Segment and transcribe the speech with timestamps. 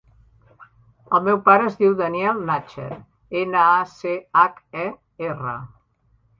[1.17, 2.89] El meu pare es diu Daniel Nacher:
[3.43, 4.91] ena, a, ce, hac, e,
[5.33, 5.57] erra.